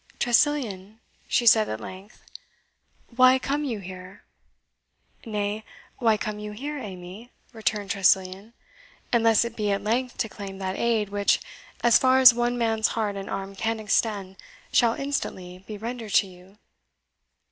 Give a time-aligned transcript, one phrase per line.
[0.17, 2.23] "Tressilian," she said, at length,
[3.15, 4.23] "why come you here?"
[5.27, 5.63] "Nay,
[5.99, 8.53] why come you here, Amy," returned Tressilian,
[9.13, 11.39] "unless it be at length to claim that aid, which,
[11.83, 14.37] as far as one man's heart and arm can extend,
[14.73, 16.57] shall instantly be rendered to you?"